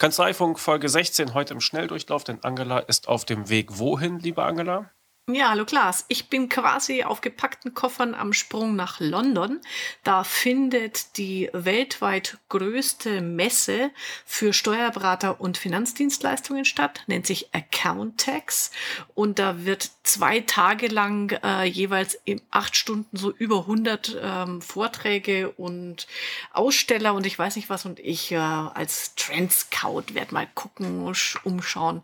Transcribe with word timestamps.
Kanzleifunk 0.00 0.58
Folge 0.58 0.88
16 0.88 1.34
heute 1.34 1.52
im 1.52 1.60
Schnelldurchlauf, 1.60 2.24
denn 2.24 2.42
Angela 2.42 2.78
ist 2.78 3.06
auf 3.06 3.26
dem 3.26 3.50
Weg 3.50 3.78
wohin, 3.78 4.18
liebe 4.18 4.42
Angela? 4.42 4.90
Ja, 5.32 5.50
hallo 5.50 5.64
Klaas. 5.64 6.06
Ich 6.08 6.28
bin 6.28 6.48
quasi 6.48 7.04
auf 7.04 7.20
gepackten 7.20 7.72
Koffern 7.72 8.14
am 8.14 8.32
Sprung 8.32 8.74
nach 8.74 8.98
London. 8.98 9.60
Da 10.02 10.24
findet 10.24 11.18
die 11.18 11.48
weltweit 11.52 12.38
größte 12.48 13.20
Messe 13.20 13.92
für 14.24 14.52
Steuerberater 14.52 15.40
und 15.40 15.56
Finanzdienstleistungen 15.56 16.64
statt, 16.64 17.04
nennt 17.06 17.26
sich 17.26 17.54
Accountex. 17.54 18.72
Und 19.14 19.38
da 19.38 19.64
wird 19.64 19.90
zwei 20.02 20.40
Tage 20.40 20.88
lang 20.88 21.30
äh, 21.44 21.64
jeweils 21.64 22.18
in 22.24 22.40
acht 22.50 22.74
Stunden 22.74 23.16
so 23.16 23.30
über 23.30 23.60
100 23.60 24.18
ähm, 24.20 24.62
Vorträge 24.62 25.50
und 25.50 26.08
Aussteller 26.52 27.14
und 27.14 27.24
ich 27.24 27.38
weiß 27.38 27.54
nicht 27.54 27.70
was. 27.70 27.84
Und 27.84 28.00
ich 28.00 28.32
äh, 28.32 28.36
als 28.36 29.14
Trend 29.14 29.52
Scout 29.52 30.14
werde 30.14 30.34
mal 30.34 30.48
gucken, 30.54 31.14
umschauen, 31.44 32.02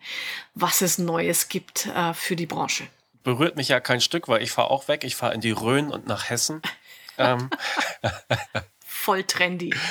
was 0.55 0.81
es 0.81 0.99
Neues 0.99 1.49
gibt 1.49 1.87
äh, 1.87 2.15
für 2.15 2.37
die 2.37 2.47
Branche 2.47 2.87
berührt 3.27 3.57
mich 3.57 3.67
ja 3.67 3.81
kein 3.81 4.01
Stück, 4.01 4.29
weil 4.29 4.41
ich 4.41 4.53
fahre 4.53 4.71
auch 4.71 4.87
weg. 4.87 5.03
Ich 5.03 5.17
fahre 5.17 5.35
in 5.35 5.41
die 5.41 5.51
Rhön 5.51 5.91
und 5.91 6.07
nach 6.07 6.31
Hessen. 6.31 6.63
ähm. 7.19 7.51
Voll 8.87 9.25
trendy. 9.25 9.75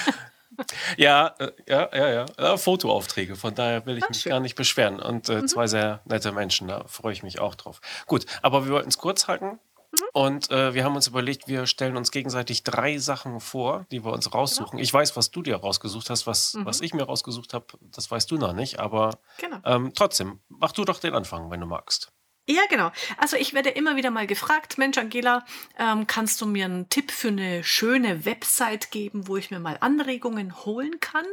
Ja, 0.96 1.36
äh, 1.38 1.52
ja, 1.68 1.90
ja, 1.94 2.10
ja, 2.10 2.26
ja. 2.40 2.56
Fotoaufträge. 2.56 3.36
Von 3.36 3.56
daher 3.56 3.86
will 3.86 3.98
ich 3.98 4.06
Ach, 4.06 4.08
mich 4.08 4.22
schön. 4.22 4.30
gar 4.30 4.40
nicht 4.40 4.56
beschweren. 4.56 5.02
Und 5.02 5.28
äh, 5.28 5.42
mhm. 5.42 5.50
zwei 5.50 5.68
sehr 5.68 6.00
nette 6.06 6.32
Menschen, 6.32 6.70
da 6.70 6.86
freue 6.88 7.12
ich 7.12 7.24
mich 7.24 7.40
auch 7.40 7.56
drauf. 7.56 7.82
Gut, 8.06 8.26
aber 8.42 8.64
wir 8.64 8.72
wollten 8.72 8.88
es 8.88 8.98
kurz 8.98 9.28
halten. 9.28 9.60
Mhm. 9.92 10.00
Und 10.14 10.52
äh, 10.52 10.74
wir 10.74 10.86
haben 10.86 10.96
uns 10.96 11.08
überlegt, 11.08 11.50
wir 11.50 11.68
stellen 11.68 11.98
uns 11.98 12.10
gegenseitig 12.10 12.64
drei 12.64 13.00
Sachen 13.00 13.42
vor, 13.42 13.86
die 13.92 14.06
wir 14.06 14.14
uns 14.14 14.34
raussuchen. 14.34 14.72
Genau. 14.72 14.82
Ich 14.82 14.94
weiß, 14.94 15.18
was 15.18 15.30
du 15.30 15.42
dir 15.42 15.58
rausgesucht 15.58 16.10
hast, 16.10 16.26
was, 16.26 16.54
mhm. 16.54 16.66
was 16.66 16.80
ich 16.80 16.94
mir 16.94 17.04
rausgesucht 17.04 17.54
habe, 17.54 17.66
das 17.82 18.10
weißt 18.10 18.32
du 18.32 18.38
noch 18.38 18.54
nicht. 18.54 18.80
Aber 18.80 19.18
genau. 19.38 19.58
ähm, 19.66 19.92
trotzdem, 19.94 20.40
mach 20.48 20.72
du 20.72 20.86
doch 20.86 21.02
den 21.02 21.16
Anfang, 21.16 21.52
wenn 21.52 21.60
du 21.60 21.68
magst. 21.68 22.14
Ja, 22.48 22.62
genau. 22.70 22.92
Also 23.18 23.38
ich 23.38 23.56
werde 23.56 23.70
immer 23.70 23.96
wieder 23.96 24.12
mal 24.12 24.28
gefragt, 24.28 24.78
Mensch, 24.78 25.00
Angela, 25.00 25.44
ähm, 25.80 26.06
kannst 26.06 26.42
du 26.42 26.46
mir 26.46 26.66
einen 26.66 26.90
Tipp 26.90 27.10
für 27.10 27.30
eine 27.30 27.64
schöne 27.64 28.24
Website 28.26 28.92
geben, 28.92 29.28
wo 29.28 29.36
ich 29.36 29.50
mir 29.50 29.60
mal 29.60 29.78
Anregungen 29.80 30.56
holen 30.64 31.00
kann? 31.00 31.26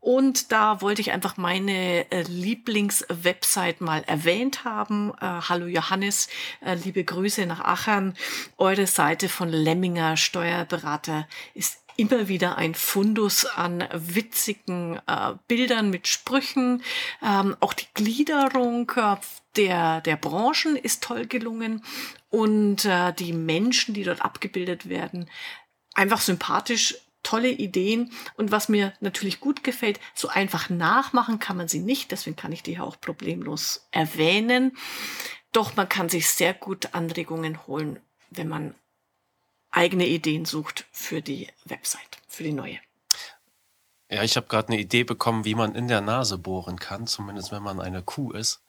Und 0.00 0.50
da 0.50 0.80
wollte 0.80 1.00
ich 1.00 1.12
einfach 1.12 1.36
meine 1.36 2.10
äh, 2.10 2.22
Lieblingswebsite 2.22 3.84
mal 3.84 4.02
erwähnt 4.08 4.64
haben. 4.64 5.12
Äh, 5.20 5.42
hallo 5.48 5.66
Johannes, 5.66 6.28
äh, 6.60 6.74
liebe 6.74 7.04
Grüße 7.04 7.46
nach 7.46 7.60
Aachen. 7.60 8.16
Eure 8.56 8.88
Seite 8.88 9.28
von 9.28 9.50
Lemminger 9.50 10.16
Steuerberater 10.16 11.28
ist 11.54 11.78
immer 11.98 12.28
wieder 12.28 12.56
ein 12.56 12.74
Fundus 12.74 13.44
an 13.44 13.86
witzigen 13.92 15.00
äh, 15.08 15.34
Bildern 15.48 15.90
mit 15.90 16.06
Sprüchen. 16.06 16.82
Ähm, 17.20 17.56
auch 17.58 17.74
die 17.74 17.88
Gliederung 17.92 18.90
äh, 18.96 19.16
der, 19.56 20.00
der 20.00 20.16
Branchen 20.16 20.76
ist 20.76 21.02
toll 21.02 21.26
gelungen 21.26 21.82
und 22.30 22.84
äh, 22.84 23.12
die 23.12 23.32
Menschen, 23.32 23.94
die 23.94 24.04
dort 24.04 24.22
abgebildet 24.22 24.88
werden, 24.88 25.28
einfach 25.92 26.20
sympathisch 26.20 26.94
tolle 27.24 27.50
Ideen. 27.50 28.12
Und 28.36 28.52
was 28.52 28.68
mir 28.68 28.92
natürlich 29.00 29.40
gut 29.40 29.64
gefällt, 29.64 29.98
so 30.14 30.28
einfach 30.28 30.70
nachmachen 30.70 31.40
kann 31.40 31.56
man 31.56 31.66
sie 31.66 31.80
nicht. 31.80 32.12
Deswegen 32.12 32.36
kann 32.36 32.52
ich 32.52 32.62
die 32.62 32.74
ja 32.74 32.82
auch 32.82 33.00
problemlos 33.00 33.88
erwähnen. 33.90 34.76
Doch 35.50 35.74
man 35.74 35.88
kann 35.88 36.08
sich 36.08 36.28
sehr 36.28 36.54
gut 36.54 36.94
Anregungen 36.94 37.66
holen, 37.66 37.98
wenn 38.30 38.48
man 38.48 38.76
eigene 39.78 40.06
Ideen 40.06 40.44
sucht 40.44 40.86
für 40.90 41.22
die 41.22 41.48
Website, 41.64 42.18
für 42.26 42.42
die 42.42 42.52
neue. 42.52 42.78
Ja, 44.10 44.24
ich 44.24 44.36
habe 44.36 44.48
gerade 44.48 44.68
eine 44.68 44.80
Idee 44.80 45.04
bekommen, 45.04 45.44
wie 45.44 45.54
man 45.54 45.76
in 45.76 45.86
der 45.86 46.00
Nase 46.00 46.36
bohren 46.36 46.80
kann, 46.80 47.06
zumindest 47.06 47.52
wenn 47.52 47.62
man 47.62 47.80
eine 47.80 48.02
Kuh 48.02 48.32
ist. 48.32 48.60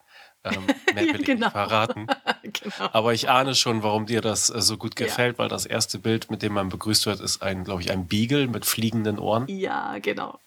Ähm, 0.44 0.66
mehr 0.94 1.06
will 1.06 1.06
ja, 1.06 1.12
genau. 1.12 1.22
ich 1.22 1.28
nicht 1.28 1.50
verraten. 1.50 2.06
genau. 2.42 2.90
Aber 2.92 3.12
ich 3.12 3.28
ahne 3.28 3.56
schon, 3.56 3.82
warum 3.82 4.06
dir 4.06 4.20
das 4.20 4.50
äh, 4.50 4.62
so 4.62 4.76
gut 4.76 4.94
gefällt, 4.94 5.36
ja. 5.36 5.38
weil 5.40 5.48
das 5.48 5.66
erste 5.66 5.98
Bild, 5.98 6.30
mit 6.30 6.42
dem 6.42 6.52
man 6.52 6.68
begrüßt 6.68 7.06
wird, 7.06 7.20
ist 7.20 7.42
ein, 7.42 7.64
glaube 7.64 7.82
ich, 7.82 7.90
ein 7.90 8.06
Beagle 8.06 8.46
mit 8.46 8.64
fliegenden 8.64 9.18
Ohren. 9.18 9.48
Ja, 9.48 9.98
genau. 9.98 10.38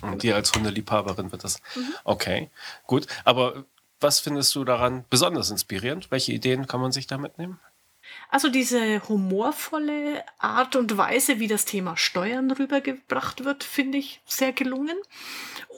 Und 0.00 0.02
genau. 0.02 0.16
dir 0.16 0.36
als 0.36 0.52
Hundeliebhaberin 0.54 1.30
wird 1.30 1.44
das. 1.44 1.60
Mhm. 1.74 1.94
Okay, 2.04 2.50
gut. 2.86 3.06
Aber 3.24 3.64
was 4.00 4.20
findest 4.20 4.54
du 4.54 4.64
daran 4.64 5.04
besonders 5.10 5.50
inspirierend? 5.50 6.10
Welche 6.10 6.32
Ideen 6.32 6.66
kann 6.66 6.80
man 6.80 6.92
sich 6.92 7.06
da 7.06 7.18
mitnehmen? 7.18 7.60
Also 8.28 8.48
diese 8.48 9.08
humorvolle 9.08 10.24
Art 10.38 10.76
und 10.76 10.96
Weise, 10.96 11.38
wie 11.38 11.48
das 11.48 11.64
Thema 11.64 11.96
Steuern 11.96 12.50
rübergebracht 12.50 13.44
wird, 13.44 13.64
finde 13.64 13.98
ich 13.98 14.20
sehr 14.26 14.52
gelungen. 14.52 14.96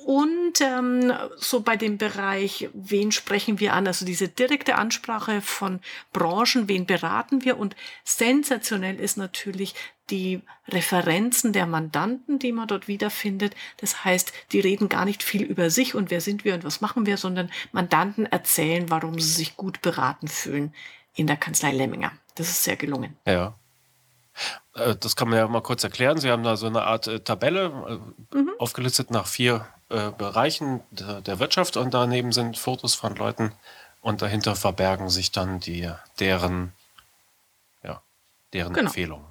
Und 0.05 0.61
ähm, 0.61 1.13
so 1.37 1.61
bei 1.61 1.77
dem 1.77 1.99
Bereich, 1.99 2.71
wen 2.73 3.13
sprechen 3.13 3.61
wir 3.61 3.75
an? 3.75 3.87
Also 3.87 4.07
diese 4.07 4.29
direkte 4.29 4.77
Ansprache 4.77 5.43
von 5.43 5.81
Branchen, 6.13 6.69
wen 6.69 6.87
beraten 6.87 7.45
wir? 7.45 7.59
Und 7.59 7.77
sensationell 8.05 8.99
ist 8.99 9.19
natürlich 9.19 9.75
die 10.11 10.41
Referenzen 10.69 11.53
der 11.53 11.67
Mandanten, 11.67 12.39
die 12.39 12.53
man 12.53 12.69
dort 12.69 12.89
wiederfindet. 12.89 13.55
Das 13.77 14.05
heißt, 14.05 14.33
die 14.53 14.61
reden 14.61 14.89
gar 14.89 15.05
nicht 15.05 15.23
viel 15.23 15.43
über 15.43 15.69
sich 15.69 15.95
und 15.95 16.11
wer 16.11 16.21
sind 16.21 16.45
wir 16.45 16.55
und 16.55 16.65
was 16.65 16.81
machen 16.81 17.05
wir, 17.05 17.19
sondern 17.19 17.51
Mandanten 17.73 18.25
erzählen, 18.25 18.89
warum 18.89 19.19
sie 19.19 19.31
sich 19.31 19.57
gut 19.57 19.83
beraten 19.83 20.29
fühlen 20.29 20.73
in 21.19 21.27
der 21.27 21.37
Kanzlei 21.37 21.73
Lemminger. 21.73 22.13
Das 22.37 22.49
ist 22.49 22.65
sehr 22.65 22.77
gelungen. 22.77 23.17
Ja. 23.27 23.55
Äh, 24.75 24.95
das 24.97 25.17
kann 25.17 25.29
man 25.29 25.39
ja 25.39 25.49
mal 25.49 25.63
kurz 25.63 25.83
erklären. 25.83 26.19
Sie 26.19 26.31
haben 26.31 26.45
da 26.45 26.57
so 26.57 26.67
eine 26.67 26.85
Art 26.85 27.09
äh, 27.09 27.21
Tabelle 27.21 28.01
äh, 28.33 28.37
mhm. 28.37 28.53
aufgelistet 28.59 29.11
nach 29.11 29.27
vier 29.27 29.67
Bereichen 30.19 30.83
der, 30.91 31.39
Wirtschaft 31.39 31.79
und 31.79 31.95
daneben 31.95 32.31
sind 32.31 32.59
Fotos 32.59 32.95
von 32.95 33.17
Leuten 33.17 33.53
und 34.03 34.21
dahinter 34.21 34.55
verbergen 34.55 35.09
sich 35.09 35.33
dann 35.33 35.61
die, 35.61 35.91
deren, 36.21 36.75
ja, 37.83 38.03
deren 38.53 38.75
genau. 38.75 38.89
Empfehlungen. 38.89 39.25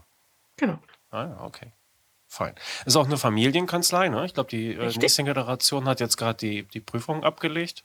Genau. 0.55 0.79
Ah, 1.11 1.25
ja, 1.25 1.41
okay. 1.41 1.71
Fein. 2.27 2.55
Ist 2.87 2.95
auch 2.95 3.05
eine 3.05 3.17
Familienkanzlei, 3.17 4.09
ne? 4.09 4.25
Ich 4.25 4.33
glaube, 4.33 4.49
die 4.49 4.75
nächste 4.97 5.23
Generation 5.23 5.87
hat 5.87 5.99
jetzt 5.99 6.17
gerade 6.17 6.39
die, 6.39 6.63
die 6.63 6.79
Prüfung 6.79 7.23
abgelegt. 7.23 7.83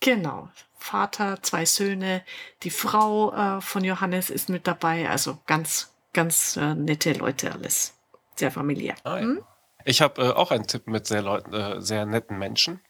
Genau. 0.00 0.48
Vater, 0.88 1.42
zwei 1.42 1.66
Söhne, 1.66 2.22
die 2.62 2.70
Frau 2.70 3.32
äh, 3.34 3.60
von 3.60 3.84
Johannes 3.84 4.30
ist 4.30 4.48
mit 4.48 4.66
dabei. 4.66 5.10
Also 5.10 5.38
ganz, 5.46 5.92
ganz 6.14 6.56
äh, 6.56 6.74
nette 6.74 7.12
Leute 7.12 7.52
alles. 7.52 7.92
Sehr 8.36 8.50
familiär. 8.50 8.94
Ah, 9.04 9.16
ja. 9.16 9.22
hm? 9.22 9.44
Ich 9.84 10.00
habe 10.00 10.22
äh, 10.22 10.30
auch 10.30 10.50
einen 10.50 10.66
Tipp 10.66 10.86
mit 10.86 11.06
sehr, 11.06 11.20
Leuten, 11.20 11.52
äh, 11.52 11.82
sehr 11.82 12.06
netten 12.06 12.38
Menschen. 12.38 12.80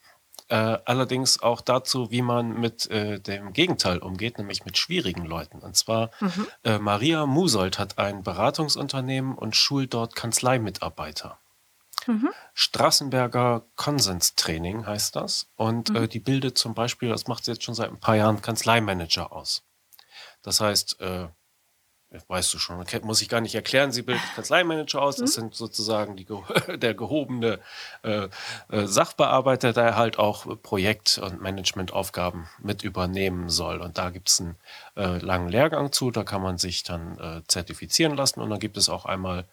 Äh, 0.48 0.78
allerdings 0.84 1.42
auch 1.42 1.60
dazu, 1.60 2.12
wie 2.12 2.22
man 2.22 2.60
mit 2.60 2.88
äh, 2.88 3.19
dem 3.19 3.53
Gegenteil 3.53 3.98
umgeht, 3.98 4.38
nämlich 4.38 4.65
mit 4.65 4.78
schwierigen 4.78 5.25
Leuten. 5.25 5.59
Und 5.59 5.76
zwar 5.76 6.10
mhm. 6.20 6.47
Maria 6.80 7.26
Musold 7.26 7.80
hat 7.80 7.98
ein 7.98 8.22
Beratungsunternehmen 8.22 9.34
und 9.34 9.56
schult 9.56 9.92
dort 9.92 10.15
Kanzleimitarbeiter. 10.15 11.38
Mhm. 12.09 12.31
Straßenberger 12.55 13.67
Konsenstraining 13.77 14.87
heißt 14.87 15.15
das. 15.15 15.51
Und 15.57 15.91
äh, 15.91 15.93
mhm. 15.93 15.97
äh, 15.97 16.09
die 16.09 16.21
bildet 16.21 16.57
zum 16.57 16.75
Beispiel, 16.75 17.11
das 17.11 17.27
macht 17.27 17.45
sie 17.45 17.53
jetzt 17.53 17.65
schon 17.65 17.75
seit 17.75 17.91
ein 17.91 18.01
paar 18.01 18.17
Jahren, 18.17 18.41
Kanzleimanager 18.41 19.31
aus. 19.31 19.63
Das 20.41 20.63
heißt, 20.63 21.01
äh, 21.01 21.29
weißt 22.29 22.55
du 22.55 22.59
schon, 22.59 22.83
muss 23.03 23.21
ich 23.21 23.29
gar 23.29 23.43
nicht 23.43 23.55
erklären, 23.55 23.93
sie 23.93 24.01
bildet 24.01 24.25
Kanzleimanager 24.35 25.03
aus. 25.03 25.17
Das 25.17 25.37
mhm. 25.37 25.41
sind 25.41 25.55
sozusagen 25.55 26.17
die, 26.17 26.27
der 26.79 26.95
gehobene 26.95 27.61
äh, 28.03 28.29
äh, 28.71 28.87
Sachbearbeiter, 28.87 29.75
der 29.75 29.97
halt 29.97 30.19
auch 30.19 30.47
Projekt- 30.63 31.19
und 31.19 31.43
Managementaufgaben 31.43 32.49
mit 32.63 32.85
übernehmen 32.85 33.51
soll. 33.51 33.83
Und 33.83 33.99
da 33.99 34.09
gibt 34.09 34.31
es 34.31 34.41
einen 34.41 34.57
äh, 34.97 35.19
langen 35.19 35.51
Lehrgang 35.51 35.93
zu, 35.93 36.11
da 36.11 36.25
kann 36.25 36.41
man 36.41 36.57
sich 36.57 36.85
dann 36.85 37.19
äh, 37.19 37.43
zertifizieren 37.47 38.17
lassen 38.17 38.41
und 38.41 38.49
dann 38.49 38.61
gibt 38.61 38.78
es 38.78 38.89
auch 38.89 39.04
einmal 39.04 39.45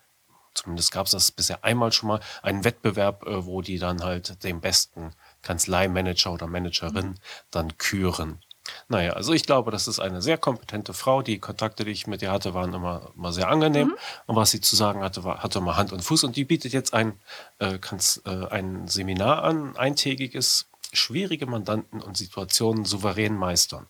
zumindest 0.55 0.91
gab 0.91 1.05
es 1.05 1.11
das 1.11 1.31
bisher 1.31 1.63
einmal 1.63 1.91
schon 1.91 2.09
mal, 2.09 2.19
einen 2.41 2.63
Wettbewerb, 2.63 3.27
äh, 3.27 3.45
wo 3.45 3.61
die 3.61 3.77
dann 3.77 4.03
halt 4.03 4.43
den 4.43 4.61
besten 4.61 5.11
Kanzleimanager 5.41 6.33
oder 6.33 6.47
Managerin 6.47 7.09
mhm. 7.09 7.15
dann 7.51 7.77
küren. 7.77 8.39
Naja, 8.87 9.13
also 9.13 9.33
ich 9.33 9.43
glaube, 9.43 9.71
das 9.71 9.87
ist 9.87 9.99
eine 9.99 10.21
sehr 10.21 10.37
kompetente 10.37 10.93
Frau. 10.93 11.21
Die 11.21 11.39
Kontakte, 11.39 11.85
die 11.85 11.91
ich 11.91 12.07
mit 12.07 12.21
ihr 12.21 12.31
hatte, 12.31 12.53
waren 12.53 12.73
immer, 12.73 13.11
immer 13.15 13.31
sehr 13.31 13.49
angenehm. 13.49 13.89
Mhm. 13.89 13.95
Und 14.25 14.35
was 14.35 14.51
sie 14.51 14.61
zu 14.61 14.75
sagen 14.75 15.03
hatte, 15.03 15.23
war, 15.23 15.43
hatte 15.43 15.61
mal 15.61 15.75
Hand 15.75 15.93
und 15.93 16.03
Fuß. 16.03 16.23
Und 16.23 16.35
die 16.35 16.45
bietet 16.45 16.73
jetzt 16.73 16.93
ein, 16.93 17.19
äh, 17.59 17.77
Kanz, 17.77 18.21
äh, 18.25 18.47
ein 18.47 18.87
Seminar 18.87 19.43
an, 19.43 19.75
eintägiges, 19.77 20.67
schwierige 20.93 21.45
Mandanten 21.45 22.01
und 22.01 22.17
Situationen 22.17 22.85
souverän 22.85 23.35
meistern. 23.35 23.87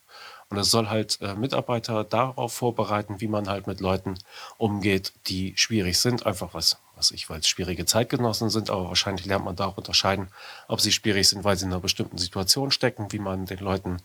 Und 0.50 0.58
es 0.60 0.70
soll 0.70 0.90
halt 0.90 1.20
äh, 1.22 1.34
Mitarbeiter 1.34 2.04
darauf 2.04 2.54
vorbereiten, 2.54 3.20
wie 3.20 3.28
man 3.28 3.50
halt 3.50 3.66
mit 3.66 3.80
Leuten 3.80 4.20
umgeht, 4.58 5.14
die 5.28 5.54
schwierig 5.58 6.00
sind. 6.00 6.26
Einfach 6.26 6.54
was, 6.54 6.78
was 6.96 7.12
ich, 7.12 7.30
weil 7.30 7.40
es 7.40 7.48
schwierige 7.48 7.86
Zeitgenossen 7.86 8.52
sind, 8.52 8.70
aber 8.70 8.88
wahrscheinlich 8.88 9.26
lernt 9.26 9.46
man 9.46 9.56
da 9.56 9.66
auch 9.66 9.78
unterscheiden, 9.78 10.28
ob 10.68 10.82
sie 10.82 10.92
schwierig 10.92 11.28
sind, 11.28 11.44
weil 11.44 11.58
sie 11.58 11.66
in 11.66 11.72
einer 11.72 11.82
bestimmten 11.82 12.20
Situation 12.20 12.70
stecken, 12.70 13.12
wie 13.12 13.20
man 13.20 13.48
den 13.48 13.60
Leuten 13.60 13.98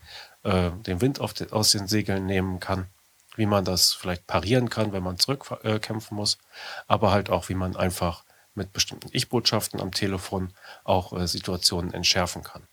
äh, 0.43 0.71
den 0.71 0.99
Wind 0.99 1.19
de, 1.39 1.51
aus 1.51 1.71
den 1.71 1.87
Segeln 1.87 2.25
nehmen 2.25 2.59
kann, 2.59 2.87
wie 3.35 3.45
man 3.45 3.63
das 3.63 3.93
vielleicht 3.93 4.25
parieren 4.25 4.69
kann, 4.69 4.93
wenn 4.93 5.03
man 5.03 5.19
zurückkämpfen 5.19 6.17
äh, 6.17 6.19
muss, 6.19 6.39
aber 6.87 7.11
halt 7.11 7.29
auch, 7.29 7.49
wie 7.49 7.55
man 7.55 7.75
einfach 7.75 8.23
mit 8.55 8.73
bestimmten 8.73 9.09
Ich-Botschaften 9.11 9.79
am 9.79 9.91
Telefon 9.91 10.53
auch 10.83 11.13
äh, 11.13 11.27
Situationen 11.27 11.93
entschärfen 11.93 12.43
kann. 12.43 12.67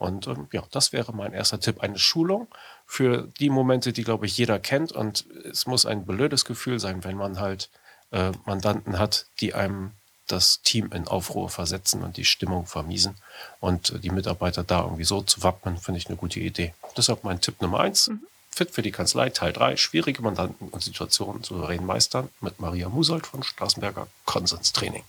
Und 0.00 0.26
ähm, 0.28 0.48
ja, 0.50 0.62
das 0.70 0.92
wäre 0.92 1.12
mein 1.12 1.34
erster 1.34 1.60
Tipp, 1.60 1.80
eine 1.80 1.98
Schulung 1.98 2.48
für 2.90 3.28
die 3.38 3.50
Momente, 3.50 3.92
die, 3.92 4.02
glaube 4.02 4.26
ich, 4.26 4.36
jeder 4.36 4.58
kennt. 4.58 4.90
Und 4.90 5.24
es 5.48 5.64
muss 5.64 5.86
ein 5.86 6.04
blödes 6.04 6.44
Gefühl 6.44 6.80
sein, 6.80 7.04
wenn 7.04 7.16
man 7.16 7.38
halt 7.38 7.70
äh, 8.10 8.32
Mandanten 8.46 8.98
hat, 8.98 9.26
die 9.40 9.54
einem 9.54 9.92
das 10.26 10.60
Team 10.62 10.90
in 10.92 11.06
Aufruhr 11.06 11.50
versetzen 11.50 12.02
und 12.02 12.16
die 12.16 12.24
Stimmung 12.24 12.66
vermiesen. 12.66 13.14
Und 13.60 13.92
äh, 13.92 14.00
die 14.00 14.10
Mitarbeiter 14.10 14.64
da 14.64 14.82
irgendwie 14.82 15.04
so 15.04 15.22
zu 15.22 15.44
wappnen, 15.44 15.78
finde 15.78 15.98
ich 15.98 16.08
eine 16.08 16.16
gute 16.16 16.40
Idee. 16.40 16.74
Deshalb 16.96 17.22
mein 17.22 17.40
Tipp 17.40 17.62
Nummer 17.62 17.78
eins. 17.78 18.08
Mhm. 18.08 18.26
Fit 18.50 18.72
für 18.72 18.82
die 18.82 18.90
Kanzlei, 18.90 19.30
Teil 19.30 19.52
3, 19.52 19.76
schwierige 19.76 20.22
Mandanten 20.22 20.68
und 20.68 20.82
Situationen 20.82 21.44
souverän 21.44 21.86
meistern 21.86 22.28
mit 22.40 22.58
Maria 22.58 22.88
Musold 22.88 23.24
von 23.24 23.44
Straßenberger 23.44 24.08
Konsenstraining. 24.24 25.04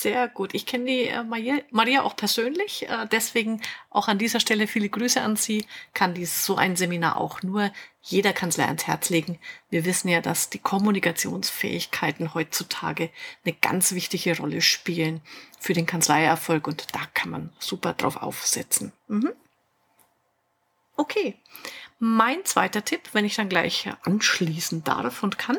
Sehr 0.00 0.28
gut. 0.28 0.54
Ich 0.54 0.64
kenne 0.64 0.84
die 0.84 1.08
äh, 1.08 1.24
Maria, 1.24 2.02
auch 2.02 2.14
persönlich, 2.14 2.88
äh, 2.88 3.08
deswegen 3.10 3.60
auch 3.90 4.06
an 4.06 4.16
dieser 4.16 4.38
Stelle 4.38 4.68
viele 4.68 4.88
Grüße 4.88 5.20
an 5.20 5.34
Sie. 5.34 5.66
Kann 5.92 6.14
dies 6.14 6.44
so 6.44 6.54
ein 6.54 6.76
Seminar 6.76 7.16
auch 7.16 7.42
nur 7.42 7.72
jeder 8.00 8.32
Kanzlei 8.32 8.66
ans 8.66 8.86
Herz 8.86 9.10
legen. 9.10 9.40
Wir 9.70 9.84
wissen 9.84 10.08
ja, 10.08 10.20
dass 10.20 10.50
die 10.50 10.60
Kommunikationsfähigkeiten 10.60 12.32
heutzutage 12.32 13.10
eine 13.44 13.54
ganz 13.54 13.90
wichtige 13.90 14.36
Rolle 14.36 14.60
spielen 14.60 15.20
für 15.58 15.72
den 15.72 15.86
Kanzleierfolg 15.86 16.68
und 16.68 16.94
da 16.94 17.00
kann 17.14 17.30
man 17.30 17.52
super 17.58 17.92
drauf 17.92 18.18
aufsetzen. 18.18 18.92
Mhm. 19.08 19.32
Okay. 20.94 21.34
Mein 21.98 22.44
zweiter 22.44 22.84
Tipp, 22.84 23.08
wenn 23.14 23.24
ich 23.24 23.34
dann 23.34 23.48
gleich 23.48 23.88
anschließen 24.04 24.84
darf 24.84 25.24
und 25.24 25.38
kann. 25.38 25.58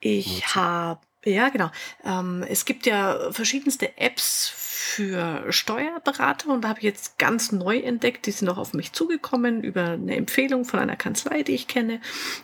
Ich 0.00 0.54
habe 0.54 1.00
ja, 1.24 1.48
genau. 1.48 1.70
Ähm, 2.04 2.44
es 2.48 2.64
gibt 2.64 2.86
ja 2.86 3.32
verschiedenste 3.32 3.96
Apps 3.98 4.52
für 4.94 5.50
Steuerberater 5.50 6.50
und 6.50 6.62
da 6.62 6.68
habe 6.68 6.80
ich 6.80 6.84
jetzt 6.84 7.18
ganz 7.18 7.52
neu 7.52 7.78
entdeckt, 7.78 8.26
die 8.26 8.30
sind 8.30 8.48
auch 8.48 8.58
auf 8.58 8.74
mich 8.74 8.92
zugekommen 8.92 9.62
über 9.62 9.90
eine 9.90 10.16
Empfehlung 10.16 10.64
von 10.64 10.78
einer 10.78 10.96
Kanzlei, 10.96 11.42
die 11.42 11.54
ich 11.54 11.68
kenne. 11.68 12.00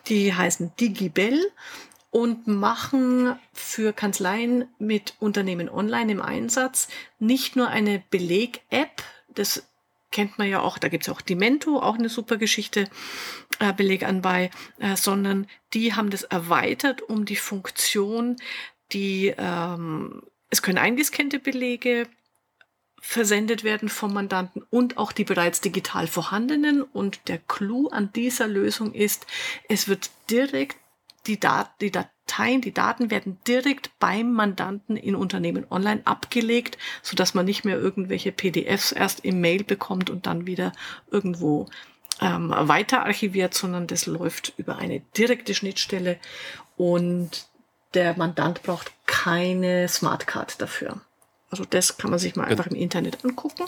Die 0.06 0.34
heißen 0.34 0.72
Digibel 0.80 1.38
und 2.10 2.46
machen 2.46 3.36
für 3.52 3.92
Kanzleien 3.92 4.66
mit 4.78 5.14
Unternehmen 5.20 5.68
online 5.68 6.12
im 6.12 6.22
Einsatz 6.22 6.88
nicht 7.18 7.56
nur 7.56 7.68
eine 7.68 8.02
Beleg-App, 8.10 9.02
das 9.34 9.64
kennt 10.10 10.38
man 10.38 10.48
ja 10.48 10.60
auch, 10.60 10.78
da 10.78 10.88
gibt's 10.88 11.08
auch 11.08 11.20
Dimento, 11.20 11.78
auch 11.78 11.94
eine 11.94 12.08
super 12.08 12.36
Geschichte, 12.36 12.88
äh, 13.60 13.72
Beleg 13.72 14.02
anbei, 14.02 14.50
äh, 14.78 14.96
sondern 14.96 15.46
die 15.72 15.94
haben 15.94 16.10
das 16.10 16.24
erweitert 16.24 17.02
um 17.02 17.24
die 17.24 17.36
Funktion, 17.36 18.36
die 18.92 19.34
ähm, 19.36 20.22
es 20.50 20.62
können 20.62 20.78
eingescannte 20.78 21.38
Belege 21.38 22.08
versendet 23.00 23.64
werden 23.64 23.88
vom 23.88 24.12
Mandanten 24.12 24.62
und 24.68 24.98
auch 24.98 25.12
die 25.12 25.24
bereits 25.24 25.60
digital 25.60 26.06
vorhandenen. 26.06 26.82
Und 26.82 27.28
der 27.28 27.38
Clou 27.38 27.88
an 27.88 28.12
dieser 28.12 28.46
Lösung 28.46 28.92
ist, 28.92 29.26
es 29.68 29.88
wird 29.88 30.10
direkt 30.28 30.76
die, 31.26 31.40
Dat 31.40 31.70
die 31.80 31.90
Dateien, 31.90 32.60
die 32.60 32.72
Daten 32.72 33.10
werden 33.10 33.38
direkt 33.46 33.90
beim 33.98 34.32
Mandanten 34.32 34.96
in 34.96 35.14
Unternehmen 35.14 35.66
online 35.70 36.02
abgelegt, 36.04 36.78
so 37.02 37.16
dass 37.16 37.34
man 37.34 37.46
nicht 37.46 37.64
mehr 37.64 37.78
irgendwelche 37.78 38.32
PDFs 38.32 38.92
erst 38.92 39.24
im 39.24 39.40
Mail 39.40 39.64
bekommt 39.64 40.10
und 40.10 40.26
dann 40.26 40.46
wieder 40.46 40.72
irgendwo 41.10 41.66
ähm, 42.20 42.50
weiter 42.54 43.04
archiviert, 43.04 43.54
sondern 43.54 43.86
das 43.86 44.06
läuft 44.06 44.54
über 44.56 44.76
eine 44.76 45.00
direkte 45.16 45.54
Schnittstelle 45.54 46.18
und 46.76 47.49
der 47.94 48.16
Mandant 48.16 48.62
braucht 48.62 48.92
keine 49.06 49.88
Smartcard 49.88 50.60
dafür. 50.60 51.00
Also 51.50 51.64
das 51.64 51.96
kann 51.96 52.10
man 52.10 52.18
sich 52.18 52.36
mal 52.36 52.44
einfach 52.44 52.66
im 52.66 52.76
Internet 52.76 53.24
angucken. 53.24 53.64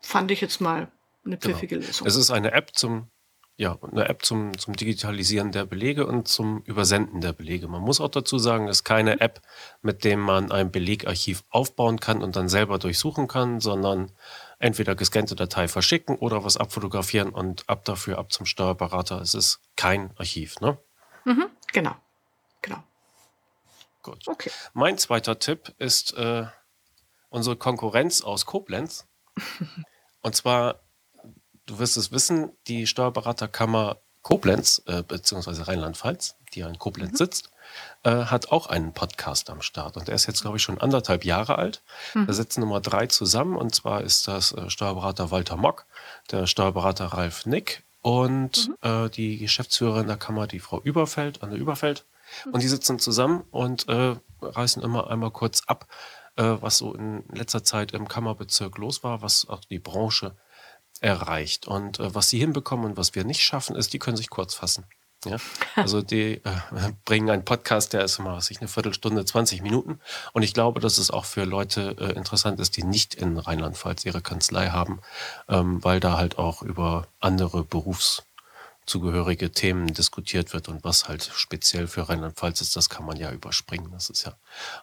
Fand 0.00 0.30
ich 0.30 0.40
jetzt 0.40 0.60
mal 0.60 0.88
eine 1.24 1.36
genau. 1.36 1.54
pfiffige 1.54 1.76
genau. 1.76 1.86
Lösung. 1.86 2.06
Es 2.06 2.16
ist 2.16 2.30
eine 2.30 2.52
App 2.52 2.70
zum 2.74 3.08
ja, 3.60 3.76
eine 3.92 4.08
App 4.08 4.24
zum, 4.24 4.56
zum 4.56 4.74
Digitalisieren 4.74 5.52
der 5.52 5.66
Belege 5.66 6.06
und 6.06 6.26
zum 6.26 6.62
Übersenden 6.62 7.20
der 7.20 7.34
Belege. 7.34 7.68
Man 7.68 7.82
muss 7.82 8.00
auch 8.00 8.08
dazu 8.08 8.38
sagen, 8.38 8.68
es 8.68 8.78
ist 8.78 8.84
keine 8.84 9.20
App, 9.20 9.42
mit 9.82 10.02
dem 10.02 10.18
man 10.18 10.50
ein 10.50 10.70
Belegarchiv 10.70 11.44
aufbauen 11.50 12.00
kann 12.00 12.22
und 12.22 12.36
dann 12.36 12.48
selber 12.48 12.78
durchsuchen 12.78 13.28
kann, 13.28 13.60
sondern 13.60 14.12
entweder 14.60 14.94
gescannte 14.94 15.36
Datei 15.36 15.68
verschicken 15.68 16.16
oder 16.16 16.42
was 16.42 16.56
abfotografieren 16.56 17.28
und 17.28 17.68
ab 17.68 17.84
dafür, 17.84 18.16
ab 18.16 18.32
zum 18.32 18.46
Steuerberater. 18.46 19.20
Es 19.20 19.34
ist 19.34 19.60
kein 19.76 20.16
Archiv, 20.16 20.58
ne? 20.60 20.78
Mhm, 21.26 21.44
genau. 21.70 21.94
Genau. 22.62 22.82
Gut. 24.02 24.26
Okay. 24.26 24.50
Mein 24.72 24.98
zweiter 24.98 25.38
Tipp 25.38 25.74
ist 25.78 26.14
äh, 26.14 26.46
unsere 27.28 27.56
Konkurrenz 27.56 28.22
aus 28.22 28.46
Koblenz. 28.46 29.06
und 30.22 30.34
zwar 30.34 30.80
du 31.70 31.78
wirst 31.78 31.96
es 31.96 32.10
wissen, 32.12 32.50
die 32.66 32.86
Steuerberaterkammer 32.86 33.98
Koblenz, 34.22 34.82
äh, 34.86 35.02
beziehungsweise 35.02 35.66
Rheinland-Pfalz, 35.66 36.36
die 36.52 36.60
ja 36.60 36.68
in 36.68 36.78
Koblenz 36.78 37.12
mhm. 37.12 37.16
sitzt, 37.16 37.50
äh, 38.02 38.10
hat 38.10 38.50
auch 38.50 38.66
einen 38.66 38.92
Podcast 38.92 39.48
am 39.48 39.62
Start. 39.62 39.96
Und 39.96 40.08
der 40.08 40.14
ist 40.14 40.26
jetzt, 40.26 40.42
glaube 40.42 40.58
ich, 40.58 40.62
schon 40.62 40.80
anderthalb 40.80 41.24
Jahre 41.24 41.56
alt. 41.56 41.82
Mhm. 42.14 42.26
Da 42.26 42.32
sitzen 42.32 42.60
Nummer 42.60 42.80
drei 42.80 43.06
zusammen. 43.06 43.56
Und 43.56 43.74
zwar 43.74 44.02
ist 44.02 44.28
das 44.28 44.52
äh, 44.52 44.68
Steuerberater 44.68 45.30
Walter 45.30 45.56
Mock, 45.56 45.86
der 46.30 46.46
Steuerberater 46.46 47.06
Ralf 47.06 47.46
Nick 47.46 47.84
und 48.02 48.68
mhm. 48.68 49.06
äh, 49.06 49.08
die 49.08 49.38
Geschäftsführerin 49.38 50.08
der 50.08 50.16
Kammer, 50.16 50.46
die 50.46 50.60
Frau 50.60 50.80
Überfeld, 50.80 51.42
Anne 51.42 51.54
Überfeld. 51.54 52.04
Und 52.52 52.62
die 52.62 52.68
sitzen 52.68 52.98
zusammen 52.98 53.44
und 53.50 53.88
äh, 53.88 54.16
reißen 54.42 54.82
immer 54.82 55.10
einmal 55.10 55.30
kurz 55.30 55.62
ab, 55.66 55.86
äh, 56.36 56.56
was 56.60 56.78
so 56.78 56.94
in 56.94 57.24
letzter 57.32 57.64
Zeit 57.64 57.92
im 57.92 58.08
Kammerbezirk 58.08 58.78
los 58.78 59.02
war, 59.02 59.22
was 59.22 59.48
auch 59.48 59.64
die 59.64 59.78
Branche 59.78 60.36
erreicht. 61.00 61.66
Und 61.66 62.00
äh, 62.00 62.14
was 62.14 62.28
sie 62.28 62.38
hinbekommen 62.38 62.86
und 62.86 62.96
was 62.96 63.14
wir 63.14 63.24
nicht 63.24 63.42
schaffen, 63.42 63.76
ist, 63.76 63.92
die 63.92 63.98
können 63.98 64.16
sich 64.16 64.30
kurz 64.30 64.54
fassen. 64.54 64.86
Ja? 65.24 65.36
Also 65.76 66.02
die 66.02 66.34
äh, 66.44 66.92
bringen 67.04 67.30
einen 67.30 67.44
Podcast, 67.44 67.92
der 67.92 68.04
ist 68.04 68.18
immer, 68.18 68.36
was 68.36 68.50
ich, 68.50 68.60
eine 68.60 68.68
Viertelstunde, 68.68 69.24
20 69.24 69.62
Minuten. 69.62 70.00
Und 70.32 70.42
ich 70.42 70.54
glaube, 70.54 70.80
dass 70.80 70.98
es 70.98 71.10
auch 71.10 71.24
für 71.24 71.44
Leute 71.44 71.96
äh, 71.98 72.12
interessant 72.12 72.60
ist, 72.60 72.76
die 72.76 72.84
nicht 72.84 73.14
in 73.14 73.38
Rheinland-Pfalz 73.38 74.04
ihre 74.04 74.20
Kanzlei 74.20 74.68
haben, 74.68 75.00
ähm, 75.48 75.82
weil 75.84 76.00
da 76.00 76.16
halt 76.16 76.38
auch 76.38 76.62
über 76.62 77.06
andere 77.20 77.64
Berufs- 77.64 78.22
zugehörige 78.86 79.52
Themen 79.52 79.92
diskutiert 79.92 80.52
wird 80.52 80.68
und 80.68 80.82
was 80.82 81.08
halt 81.08 81.30
speziell 81.34 81.86
für 81.86 82.08
Rheinland-Pfalz 82.08 82.60
ist, 82.60 82.76
das 82.76 82.88
kann 82.88 83.04
man 83.04 83.16
ja 83.16 83.30
überspringen. 83.30 83.90
Das 83.92 84.10
ist 84.10 84.24
ja 84.24 84.34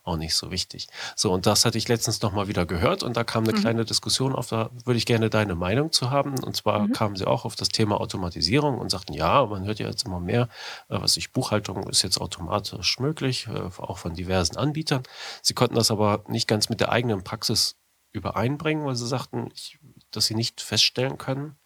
auch 0.04 0.18
nicht 0.18 0.36
so 0.36 0.51
wichtig. 0.51 0.88
So, 1.16 1.34
und 1.34 1.46
das 1.46 1.66
hatte 1.66 1.77
ich 1.77 1.88
letztens 1.88 2.22
nochmal 2.22 2.48
wieder 2.48 2.66
gehört 2.66 3.04
und 3.04 3.18
da 3.18 3.24
kam 3.24 3.44
eine 3.44 3.54
mhm. 3.54 3.62
kleine 3.62 3.86
Diskussion 3.86 4.34
auf, 4.34 4.48
da 4.48 4.70
würde 4.86 4.98
ich 4.98 5.06
gerne 5.06 5.30
deine 5.30 5.56
Meinung 5.56 5.92
zu 5.92 6.10
haben. 6.10 6.42
Und 6.44 6.56
zwar 6.56 6.80
mhm. 6.80 6.94
kamen 6.94 7.16
sie 7.16 7.25
auch 7.25 7.44
auf 7.44 7.56
das 7.56 7.70
Thema 7.70 8.00
Automatisierung 8.00 8.77
und 8.77 8.89
sagten, 8.89 9.13
ja, 9.13 9.46
man 9.46 9.66
hört 9.66 9.80
ja 9.80 9.88
jetzt 9.88 10.06
immer 10.06 10.20
mehr, 10.20 10.44
äh, 10.89 11.01
was 11.01 11.18
ich, 11.18 11.34
Buchhaltung 11.34 11.88
ist 11.89 12.04
jetzt 12.04 12.20
automatisch 12.22 13.00
möglich, 13.00 13.48
äh, 13.48 13.70
auch 13.77 13.98
von 13.98 14.13
diversen 14.13 14.58
Anbietern. 14.58 15.04
Sie 15.42 15.54
konnten 15.54 15.75
das 15.75 15.92
aber 15.92 16.24
nicht 16.27 16.48
ganz 16.48 16.70
mit 16.70 16.80
der 16.80 16.92
eigenen 16.92 17.24
Praxis 17.24 17.75
übereinbringen, 18.12 18.86
weil 18.86 18.96
sie 18.96 19.08
sagten, 19.08 19.50
ich, 19.54 19.80
dass 20.12 20.25
sie 20.25 20.36
nicht 20.36 20.62
feststellen 20.62 21.18
können, 21.18 21.58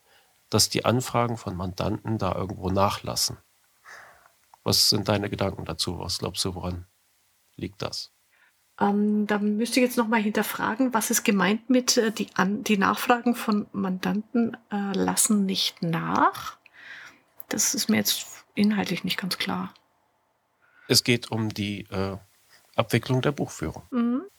dass 0.51 0.69
die 0.69 0.85
Anfragen 0.85 1.37
von 1.37 1.55
Mandanten 1.55 2.19
da 2.19 2.35
irgendwo 2.35 2.69
nachlassen. 2.69 3.37
Was 4.63 4.89
sind 4.89 5.07
deine 5.07 5.29
Gedanken 5.29 5.65
dazu? 5.65 5.97
Was 5.97 6.19
glaubst 6.19 6.45
du, 6.45 6.53
woran 6.53 6.85
liegt 7.55 7.81
das? 7.81 8.11
Ähm, 8.79 9.25
da 9.27 9.39
müsste 9.39 9.79
ich 9.79 9.85
jetzt 9.85 9.97
nochmal 9.97 10.21
hinterfragen, 10.21 10.93
was 10.93 11.09
ist 11.09 11.23
gemeint 11.23 11.69
mit 11.69 11.97
äh, 11.97 12.11
die, 12.11 12.27
An 12.35 12.63
die 12.63 12.77
Nachfragen 12.77 13.33
von 13.33 13.67
Mandanten 13.71 14.57
äh, 14.71 14.91
lassen 14.93 15.45
nicht 15.45 15.81
nach? 15.81 16.57
Das 17.47 17.73
ist 17.73 17.89
mir 17.89 17.97
jetzt 17.97 18.27
inhaltlich 18.53 19.03
nicht 19.03 19.17
ganz 19.17 19.37
klar. 19.37 19.73
Es 20.87 21.03
geht 21.03 21.31
um 21.31 21.49
die 21.49 21.83
äh, 21.89 22.17
Abwicklung 22.75 23.21
der 23.21 23.31
Buchführung. 23.31 23.83
Mhm 23.91 24.30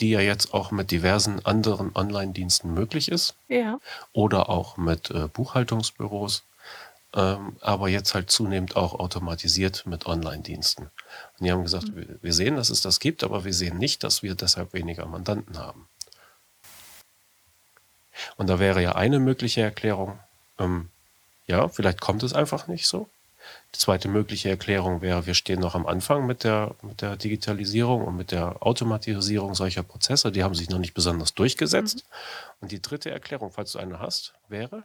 die 0.00 0.10
ja 0.10 0.20
jetzt 0.20 0.54
auch 0.54 0.70
mit 0.70 0.90
diversen 0.90 1.44
anderen 1.44 1.94
Online-Diensten 1.94 2.72
möglich 2.72 3.10
ist. 3.10 3.34
Ja. 3.48 3.78
Oder 4.12 4.48
auch 4.48 4.76
mit 4.76 5.10
äh, 5.10 5.28
Buchhaltungsbüros. 5.28 6.44
Ähm, 7.12 7.56
aber 7.60 7.88
jetzt 7.88 8.14
halt 8.14 8.30
zunehmend 8.30 8.76
auch 8.76 8.94
automatisiert 8.94 9.84
mit 9.84 10.06
Online-Diensten. 10.06 10.84
Und 10.84 11.44
die 11.44 11.50
haben 11.50 11.62
gesagt, 11.62 11.88
mhm. 11.88 11.96
wir, 11.96 12.22
wir 12.22 12.32
sehen, 12.32 12.56
dass 12.56 12.70
es 12.70 12.82
das 12.82 13.00
gibt, 13.00 13.24
aber 13.24 13.44
wir 13.44 13.54
sehen 13.54 13.78
nicht, 13.78 14.04
dass 14.04 14.22
wir 14.22 14.34
deshalb 14.34 14.72
weniger 14.72 15.06
Mandanten 15.06 15.58
haben. 15.58 15.88
Und 18.36 18.48
da 18.48 18.58
wäre 18.58 18.82
ja 18.82 18.92
eine 18.92 19.18
mögliche 19.18 19.62
Erklärung, 19.62 20.18
ähm, 20.58 20.90
ja, 21.46 21.68
vielleicht 21.68 22.00
kommt 22.00 22.22
es 22.22 22.32
einfach 22.32 22.68
nicht 22.68 22.86
so. 22.86 23.08
Die 23.74 23.78
zweite 23.78 24.08
mögliche 24.08 24.48
Erklärung 24.48 25.00
wäre, 25.00 25.26
wir 25.26 25.34
stehen 25.34 25.60
noch 25.60 25.74
am 25.74 25.86
Anfang 25.86 26.26
mit 26.26 26.44
der, 26.44 26.74
mit 26.82 27.02
der 27.02 27.16
Digitalisierung 27.16 28.04
und 28.04 28.16
mit 28.16 28.32
der 28.32 28.62
Automatisierung 28.66 29.54
solcher 29.54 29.82
Prozesse. 29.82 30.32
Die 30.32 30.42
haben 30.42 30.54
sich 30.54 30.70
noch 30.70 30.78
nicht 30.78 30.94
besonders 30.94 31.34
durchgesetzt. 31.34 31.96
Mhm. 31.96 32.56
Und 32.60 32.72
die 32.72 32.82
dritte 32.82 33.10
Erklärung, 33.10 33.52
falls 33.52 33.72
du 33.72 33.78
eine 33.78 34.00
hast, 34.00 34.34
wäre? 34.48 34.82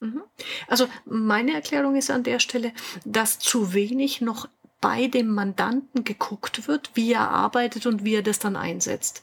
Mhm. 0.00 0.22
Also 0.68 0.86
meine 1.06 1.54
Erklärung 1.54 1.96
ist 1.96 2.10
an 2.10 2.24
der 2.24 2.40
Stelle, 2.40 2.72
dass 3.04 3.38
zu 3.38 3.72
wenig 3.72 4.20
noch 4.20 4.48
bei 4.80 5.06
dem 5.06 5.28
Mandanten 5.28 6.04
geguckt 6.04 6.68
wird, 6.68 6.90
wie 6.94 7.12
er 7.12 7.30
arbeitet 7.30 7.86
und 7.86 8.04
wie 8.04 8.14
er 8.14 8.22
das 8.22 8.38
dann 8.38 8.56
einsetzt. 8.56 9.22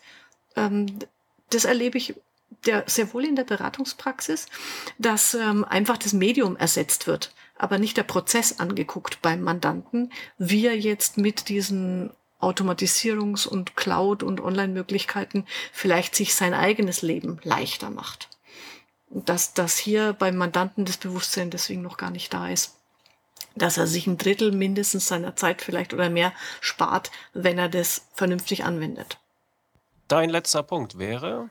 Ähm, 0.55 1.00
das 1.51 1.65
erlebe 1.65 1.98
ich 1.98 2.15
sehr 2.86 3.13
wohl 3.13 3.25
in 3.25 3.36
der 3.36 3.43
Beratungspraxis, 3.43 4.48
dass 4.98 5.34
ähm, 5.34 5.65
einfach 5.65 5.98
das 5.98 6.13
Medium 6.13 6.55
ersetzt 6.55 7.08
wird, 7.08 7.34
aber 7.57 7.77
nicht 7.77 7.98
der 7.98 8.03
Prozess 8.03 8.60
angeguckt 8.60 9.22
beim 9.22 9.41
Mandanten, 9.41 10.12
wie 10.38 10.65
er 10.65 10.77
jetzt 10.77 11.17
mit 11.17 11.50
diesen 11.50 12.12
Automatisierungs- 12.41 13.48
und 13.48 13.75
Cloud- 13.75 14.24
und 14.24 14.41
Online-Möglichkeiten 14.41 15.45
vielleicht 15.72 16.15
sich 16.15 16.36
sein 16.36 16.53
eigenes 16.53 17.01
Leben 17.01 17.39
leichter 17.43 17.89
macht. 17.89 18.29
Dass, 19.10 19.53
dass 19.53 19.77
hier 19.77 20.13
beim 20.13 20.36
Mandanten 20.36 20.86
das 20.86 20.98
Bewusstsein 20.98 21.51
deswegen 21.51 21.81
noch 21.81 21.98
gar 21.98 22.10
nicht 22.10 22.33
da 22.33 22.50
ist. 22.50 22.77
Dass 23.55 23.77
er 23.77 23.88
sich 23.88 24.07
ein 24.07 24.17
Drittel 24.17 24.51
mindestens 24.51 25.07
seiner 25.07 25.36
Zeit 25.36 25.62
vielleicht 25.62 25.93
oder 25.93 26.10
mehr 26.10 26.33
spart, 26.60 27.12
wenn 27.33 27.60
er 27.60 27.69
das 27.69 28.07
vernünftig 28.13 28.63
anwendet. 28.63 29.19
Dein 30.07 30.29
letzter 30.29 30.63
Punkt 30.63 30.98
wäre? 30.98 31.50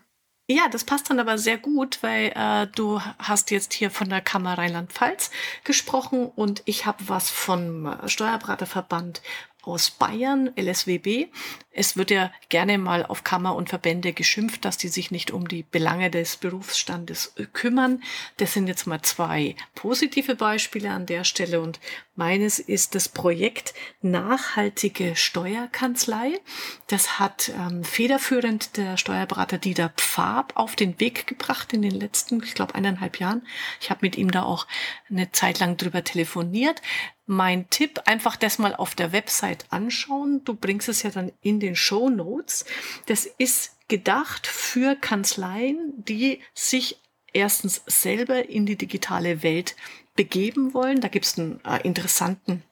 Ja, 0.53 0.69
das 0.69 0.85
passt 0.85 1.09
dann 1.09 1.19
aber 1.19 1.39
sehr 1.39 1.57
gut, 1.57 2.03
weil 2.03 2.31
äh, 2.35 2.67
du 2.75 3.01
hast 3.19 3.51
jetzt 3.51 3.73
hier 3.73 3.91
von 3.91 4.11
der 4.11 4.21
Kammer 4.21 4.59
Rheinland-Pfalz 4.59 5.31
gesprochen 5.65 6.27
und 6.27 6.61
ich 6.67 6.85
habe 6.85 7.09
was 7.09 7.31
vom 7.31 7.97
Steuerberaterverband 8.05 9.23
aus 9.63 9.91
Bayern, 9.91 10.51
LSWB. 10.57 11.29
Es 11.75 11.97
wird 11.97 12.11
ja 12.11 12.31
gerne 12.51 12.77
mal 12.77 13.07
auf 13.07 13.25
Kammer 13.25 13.55
und 13.55 13.71
Verbände 13.71 14.13
geschimpft, 14.13 14.65
dass 14.65 14.77
die 14.77 14.89
sich 14.89 15.11
nicht 15.11 15.31
um 15.31 15.49
die 15.49 15.63
Belange 15.63 16.11
des 16.11 16.37
Berufsstandes 16.37 17.33
äh, 17.37 17.47
kümmern. 17.47 18.03
Das 18.37 18.53
sind 18.53 18.67
jetzt 18.67 18.87
mal 18.87 19.01
zwei 19.03 19.57
positive 19.75 20.35
Beispiele 20.35 20.91
an 20.91 21.07
der 21.07 21.25
Stelle 21.25 21.61
und 21.61 21.81
meines 22.15 22.59
ist 22.59 22.95
das 22.95 23.09
Projekt 23.09 23.73
Nachhaltige 24.03 25.17
Steuerkanzlei. 25.17 26.41
Das 26.89 27.19
hat 27.19 27.51
ähm, 27.51 27.85
federführend 27.85 28.77
der 28.77 28.99
Steuerberater 28.99 29.57
Dieter 29.57 29.91
Pfab 29.97 30.53
auf 30.57 30.77
den 30.77 31.01
Weg 31.01 31.27
gebracht 31.27 31.73
in 31.73 31.81
den 31.81 31.93
letzten, 31.93 32.43
ich 32.43 32.55
glaube, 32.55 32.75
eineinhalb 32.75 33.19
Jahren. 33.19 33.47
Ich 33.81 33.89
habe 33.89 34.01
mit 34.03 34.19
ihm 34.19 34.31
da 34.31 34.43
auch 34.43 34.67
eine 35.09 35.33
Zeit 35.33 35.59
lang 35.59 35.79
drüber 35.79 36.05
telefoniert 36.05 36.83
mein 37.27 37.71
Tipp, 37.71 38.01
einfach 38.07 38.37
das 38.37 38.59
mal 38.59 38.75
auf 38.75 38.95
der 38.95 39.13
Website 39.13 39.67
anschauen. 39.71 40.43
Du 40.45 40.55
bringst 40.55 40.89
es 40.89 41.03
ja 41.03 41.11
dann 41.11 41.33
in 41.41 41.61
den 41.61 41.77
Show 41.77 42.11
Notes. 42.11 42.65
Das 43.07 43.27
ist 43.27 43.77
gedacht 43.89 44.47
für 44.47 44.97
Kanzleien, 44.97 45.93
die 45.97 46.41
sich 46.55 47.01
erstens 47.33 47.83
selber 47.87 48.49
in 48.49 48.67
die 48.67 48.77
digitale 48.77 49.43
Welt 49.43 49.77
begeben 50.15 50.75
wollen. 50.75 51.01
Da 51.01 51.09
gibt 51.09 51.25
es 51.25 51.39
einen 51.39 51.65
äh, 51.65 51.81
interessanten 51.83 52.63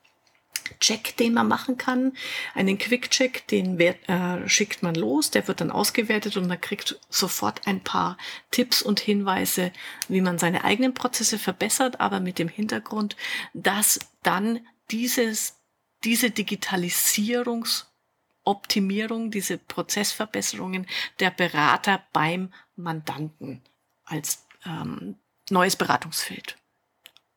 Check, 0.78 1.16
den 1.16 1.34
man 1.34 1.48
machen 1.48 1.76
kann, 1.76 2.12
einen 2.54 2.78
Quick-Check, 2.78 3.46
den 3.48 3.78
äh, 3.80 4.48
schickt 4.48 4.82
man 4.82 4.94
los, 4.94 5.30
der 5.30 5.48
wird 5.48 5.60
dann 5.60 5.70
ausgewertet 5.70 6.36
und 6.36 6.46
man 6.46 6.60
kriegt 6.60 6.98
sofort 7.08 7.66
ein 7.66 7.80
paar 7.80 8.16
Tipps 8.50 8.82
und 8.82 9.00
Hinweise, 9.00 9.72
wie 10.08 10.20
man 10.20 10.38
seine 10.38 10.64
eigenen 10.64 10.94
Prozesse 10.94 11.38
verbessert, 11.38 12.00
aber 12.00 12.20
mit 12.20 12.38
dem 12.38 12.48
Hintergrund, 12.48 13.16
dass 13.54 13.98
dann 14.22 14.60
dieses, 14.90 15.56
diese 16.04 16.30
Digitalisierungsoptimierung, 16.30 19.30
diese 19.30 19.58
Prozessverbesserungen 19.58 20.86
der 21.18 21.30
Berater 21.30 22.02
beim 22.12 22.52
Mandanten 22.76 23.62
als 24.04 24.46
ähm, 24.64 25.16
neues 25.50 25.76
Beratungsfeld 25.76 26.56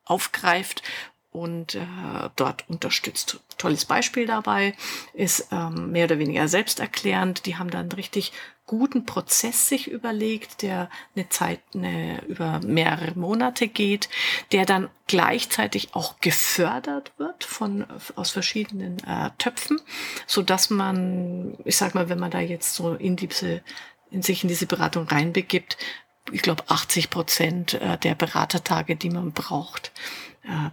aufgreift 0.06 0.84
und 1.34 1.76
äh, 1.76 1.82
dort 2.36 2.70
unterstützt. 2.70 3.40
Tolles 3.58 3.86
Beispiel 3.86 4.26
dabei 4.26 4.76
ist 5.14 5.48
ähm, 5.52 5.92
mehr 5.92 6.06
oder 6.06 6.20
weniger 6.20 6.48
selbsterklärend. 6.48 7.46
Die 7.46 7.58
haben 7.58 7.70
dann 7.70 7.82
einen 7.82 7.92
richtig 7.92 8.32
guten 8.66 9.06
Prozess 9.06 9.68
sich 9.68 9.92
überlegt, 9.92 10.62
der 10.62 10.90
eine 11.16 11.28
Zeit 11.30 11.60
eine, 11.74 12.24
über 12.26 12.62
mehrere 12.64 13.18
Monate 13.18 13.68
geht, 13.68 14.10
der 14.52 14.66
dann 14.66 14.90
gleichzeitig 15.08 15.90
auch 15.94 16.20
gefördert 16.22 17.12
wird 17.18 17.44
von 17.44 17.86
aus 18.16 18.32
verschiedenen 18.32 19.00
äh, 19.04 19.32
Töpfen, 19.38 19.82
so 20.28 20.42
dass 20.42 20.70
man, 20.70 21.58
ich 21.66 21.76
sag 21.76 21.94
mal, 21.94 22.08
wenn 22.08 22.20
man 22.20 22.32
da 22.32 22.40
jetzt 22.40 22.76
so 22.76 22.94
in 22.94 23.16
diese 23.16 23.62
in 24.12 24.22
sich 24.22 24.44
in 24.44 24.48
diese 24.48 24.68
Beratung 24.68 25.08
reinbegibt, 25.08 25.76
ich 26.32 26.42
glaube 26.42 26.64
80 26.68 27.10
Prozent 27.10 27.74
äh, 27.74 27.98
der 27.98 28.16
Beratertage, 28.16 28.96
die 28.96 29.10
man 29.10 29.34
braucht, 29.34 29.92
äh, 30.44 30.70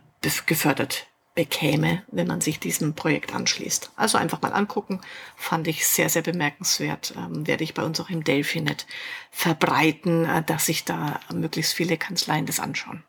gefördert 0.46 1.06
bekäme, 1.34 2.04
wenn 2.08 2.26
man 2.26 2.40
sich 2.40 2.58
diesem 2.58 2.94
Projekt 2.94 3.34
anschließt. 3.34 3.92
Also 3.96 4.18
einfach 4.18 4.42
mal 4.42 4.52
angucken, 4.52 5.00
fand 5.36 5.68
ich 5.68 5.86
sehr, 5.86 6.08
sehr 6.08 6.22
bemerkenswert. 6.22 7.14
Ähm, 7.16 7.46
werde 7.46 7.64
ich 7.64 7.72
bei 7.72 7.82
uns 7.82 8.00
auch 8.00 8.10
im 8.10 8.24
Delphinet 8.24 8.86
verbreiten, 9.30 10.24
äh, 10.24 10.42
dass 10.42 10.66
sich 10.66 10.84
da 10.84 11.20
möglichst 11.32 11.72
viele 11.72 11.96
Kanzleien 11.96 12.46
das 12.46 12.60
anschauen. 12.60 13.04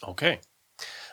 Okay. 0.00 0.40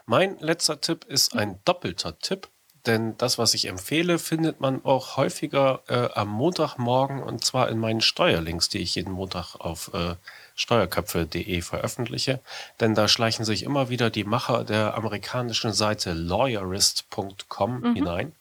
Mein 0.06 0.38
letzter 0.40 0.80
Tipp 0.80 1.04
ist 1.06 1.36
ein 1.36 1.60
doppelter 1.66 2.18
Tipp, 2.20 2.50
denn 2.86 3.18
das, 3.18 3.38
was 3.38 3.54
ich 3.54 3.66
empfehle, 3.66 4.20
findet 4.20 4.62
man 4.62 4.84
auch 4.84 5.18
häufiger 5.18 5.82
äh, 5.88 6.10
am 6.14 6.30
Montagmorgen 6.30 7.22
und 7.22 7.44
zwar 7.44 7.70
in 7.70 7.80
meinen 7.80 8.02
Steuerlinks, 8.02 8.70
die 8.70 8.80
ich 8.80 8.96
jeden 8.96 9.12
Montag 9.12 9.56
auf 9.56 9.92
äh, 9.94 10.16
steuerköpfe.de 10.56 11.62
veröffentliche, 11.62 12.40
denn 12.80 12.96
da 12.96 13.08
schleichen 13.08 13.46
sich 13.46 13.64
immer 13.64 13.90
wieder 13.90 14.10
die 14.10 14.24
Macher 14.24 14.64
der 14.64 14.96
amerikanischen 14.96 15.74
Seite 15.74 16.14
lawyerist.com 16.14 17.80
mhm. 17.80 17.96
hinein. 17.96 18.32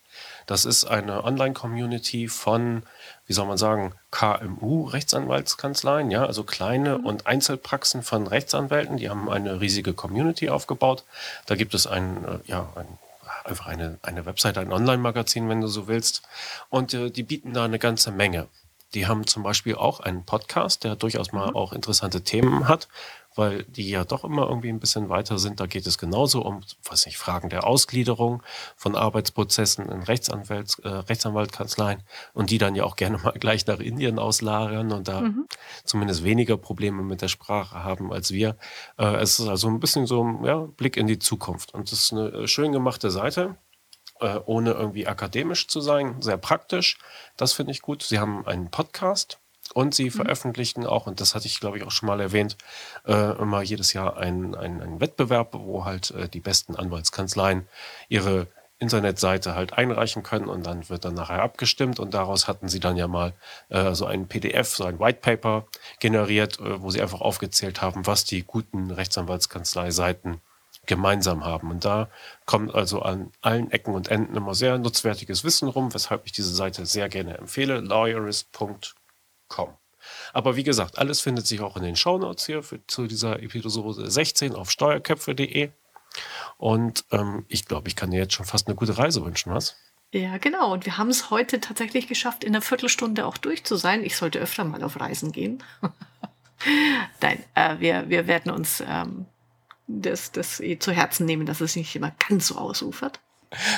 Das 0.47 0.65
ist 0.65 0.85
eine 0.85 1.25
Online-Community 1.25 2.29
von, 2.29 2.85
wie 3.27 3.33
soll 3.33 3.47
man 3.47 3.59
sagen, 3.59 3.95
KMU-Rechtsanwaltskanzleien, 4.11 6.11
ja, 6.11 6.25
also 6.25 6.45
kleine 6.45 6.99
mhm. 6.99 7.07
und 7.07 7.27
Einzelpraxen 7.27 8.03
von 8.03 8.27
Rechtsanwälten, 8.27 8.97
die 8.97 9.11
haben 9.11 9.29
eine 9.29 9.61
riesige 9.61 9.93
Community 9.93 10.51
aufgebaut. 10.51 11.05
Da 11.47 11.57
gibt 11.57 11.75
es 11.75 11.87
ein, 11.87 12.25
äh, 12.25 12.39
ja, 12.47 12.69
ein 12.77 12.87
einfach 13.45 13.67
eine, 13.67 13.99
eine 14.03 14.27
Website, 14.27 14.59
ein 14.59 14.73
Online-Magazin, 14.73 15.49
wenn 15.49 15.61
du 15.61 15.69
so 15.69 15.87
willst. 15.87 16.23
Und 16.71 16.95
äh, 16.95 17.11
die 17.11 17.23
bieten 17.23 17.53
da 17.53 17.65
eine 17.65 17.79
ganze 17.79 18.11
Menge. 18.11 18.49
Die 18.95 19.07
haben 19.07 19.27
zum 19.27 19.43
Beispiel 19.43 19.75
auch 19.75 20.01
einen 20.01 20.25
Podcast, 20.25 20.85
der 20.85 20.97
durchaus 20.97 21.33
mal 21.33 21.51
mhm. 21.51 21.57
auch 21.57 21.73
interessante 21.73 22.23
Themen 22.23 22.69
hat, 22.69 22.89
weil 23.35 23.65
die 23.65 23.89
ja 23.89 24.05
doch 24.05 24.25
immer 24.25 24.49
irgendwie 24.49 24.69
ein 24.69 24.81
bisschen 24.81 25.09
weiter 25.09 25.39
sind. 25.39 25.61
Da 25.61 25.67
geht 25.67 25.87
es 25.87 25.99
genauso 25.99 26.43
um, 26.43 26.63
was 26.89 27.07
nicht, 27.07 27.19
Fragen 27.19 27.49
der 27.49 27.67
Ausgliederung 27.67 28.43
von 28.77 28.95
Arbeitsprozessen 28.95 29.89
in 29.89 30.03
Rechtsanwalts, 30.03 30.79
äh, 30.81 30.89
Rechtsanwaltkanzleien 30.89 32.03
und 32.33 32.51
die 32.51 32.59
dann 32.59 32.75
ja 32.75 32.85
auch 32.85 32.97
gerne 32.97 33.19
mal 33.23 33.33
gleich 33.33 33.67
nach 33.67 33.81
Indien 33.81 34.19
auslagern 34.19 34.93
und 34.93 35.09
da 35.09 35.23
mhm. 35.23 35.47
zumindest 35.85 36.25
weniger 36.25 36.57
Probleme 36.57 37.03
mit 37.03 37.23
der 37.23 37.29
Sprache 37.29 37.83
haben 37.83 38.13
als 38.13 38.31
wir. 38.31 38.57
Äh, 38.99 39.17
es 39.17 39.39
ist 39.39 39.49
also 39.49 39.69
ein 39.69 39.81
bisschen 39.81 40.07
so 40.07 40.23
ein 40.23 40.45
ja, 40.45 40.57
Blick 40.59 40.97
in 40.97 41.07
die 41.07 41.19
Zukunft 41.19 41.75
und 41.75 41.91
das 41.91 42.05
ist 42.05 42.13
eine 42.13 42.29
äh, 42.29 42.47
schön 42.47 42.73
gemachte 42.73 43.11
Seite 43.11 43.57
äh, 44.21 44.39
ohne 44.47 44.73
irgendwie 44.73 45.07
akademisch 45.07 45.69
zu 45.69 45.81
sein, 45.81 46.23
sehr 46.23 46.37
praktisch. 46.37 46.99
Das 47.37 47.53
finde 47.53 47.73
ich 47.73 47.83
gut. 47.83 48.03
Sie 48.03 48.19
haben 48.19 48.47
einen 48.47 48.71
Podcast 48.71 49.39
und 49.73 49.95
sie 49.95 50.07
mhm. 50.07 50.11
veröffentlichten 50.11 50.87
auch, 50.87 51.07
und 51.07 51.21
das 51.21 51.35
hatte 51.35 51.47
ich 51.47 51.61
glaube 51.61 51.79
ich 51.79 51.85
auch 51.85 51.91
schon 51.91 52.07
mal 52.07 52.21
erwähnt, 52.21 52.57
äh, 53.07 53.33
immer 53.39 53.63
jedes 53.63 53.93
Jahr 53.93 54.17
einen, 54.17 54.55
einen, 54.55 55.01
Wettbewerb, 55.01 55.55
wo 55.55 55.85
halt 55.85 56.11
äh, 56.13 56.29
die 56.29 56.41
besten 56.41 56.77
Anwaltskanzleien 56.77 57.67
ihre 58.09 58.49
Internetseite 58.79 59.55
halt 59.55 59.73
einreichen 59.73 60.23
können 60.23 60.47
und 60.47 60.67
dann 60.67 60.89
wird 60.89 61.05
dann 61.05 61.15
nachher 61.15 61.43
abgestimmt 61.43 61.99
und 61.99 62.13
daraus 62.13 62.49
hatten 62.49 62.69
sie 62.69 62.81
dann 62.81 62.97
ja 62.97 63.09
mal 63.09 63.33
äh, 63.69 63.95
so 63.95 64.05
ein 64.05 64.27
PDF, 64.27 64.75
so 64.75 64.85
ein 64.85 64.99
White 64.99 65.21
Paper 65.21 65.67
generiert, 66.01 66.59
äh, 66.61 66.83
wo 66.83 66.91
sie 66.91 67.01
einfach 67.01 67.21
aufgezählt 67.21 67.81
haben, 67.81 68.07
was 68.07 68.25
die 68.25 68.43
guten 68.43 68.91
Rechtsanwaltskanzlei-Seiten 68.91 70.41
gemeinsam 70.87 71.45
haben. 71.45 71.71
Und 71.71 71.85
da 71.85 72.09
kommt 72.47 72.75
also 72.75 73.01
an 73.01 73.31
allen 73.41 73.71
Ecken 73.71 73.95
und 73.95 74.09
Enden 74.09 74.37
immer 74.37 74.55
sehr 74.55 74.77
nutzwertiges 74.77 75.45
Wissen 75.45 75.69
rum, 75.69 75.95
weshalb 75.95 76.27
ich 76.27 76.33
diese 76.33 76.55
Seite 76.55 76.85
sehr 76.85 77.09
gerne 77.09 77.39
empfehle, 77.39 77.81
lawyerist.com. 77.81 78.77
Aber 80.33 80.57
wie 80.57 80.65
gesagt, 80.65 80.99
alles 80.99 81.21
findet 81.21 81.47
sich 81.47 81.61
auch 81.61 81.77
in 81.77 81.83
den 81.83 81.97
Shownotes 81.97 82.47
hier 82.47 82.63
für, 82.63 82.87
zu 82.87 83.07
dieser 83.07 83.43
Episode 83.43 84.11
16 84.11 84.55
auf 84.55 84.71
steuerköpfe.de. 84.71 85.71
Und 86.59 87.05
ähm, 87.11 87.45
ich 87.49 87.67
glaube, 87.67 87.89
ich 87.89 87.97
kann 87.97 88.11
dir 88.11 88.19
jetzt 88.19 88.35
schon 88.35 88.47
fast 88.47 88.67
eine 88.67 88.77
gute 88.77 88.99
Reise 88.99 89.25
wünschen, 89.25 89.53
was? 89.53 89.77
Ja, 90.13 90.39
genau. 90.39 90.73
Und 90.73 90.87
wir 90.87 90.97
haben 90.97 91.11
es 91.11 91.31
heute 91.31 91.61
tatsächlich 91.61 92.07
geschafft, 92.07 92.45
in 92.45 92.55
einer 92.55 92.63
Viertelstunde 92.63 93.27
auch 93.27 93.37
durch 93.37 93.65
zu 93.65 93.77
sein. 93.77 94.05
Ich 94.05 94.17
sollte 94.17 94.39
öfter 94.39 94.65
mal 94.65 94.83
auf 94.85 95.01
Reisen 95.01 95.33
gehen. 95.33 95.63
Nein, 97.21 97.43
äh, 97.55 97.81
wir, 97.81 98.09
wir 98.09 98.27
werden 98.27 98.53
uns 98.53 98.83
ähm, 98.87 99.27
das, 99.89 100.31
das 100.31 100.63
zu 100.79 100.93
Herzen 100.93 101.27
nehmen, 101.27 101.47
dass 101.47 101.61
es 101.61 101.75
nicht 101.75 101.95
immer 101.97 102.13
ganz 102.29 102.49
so 102.49 102.57
ausufert. 102.57 103.21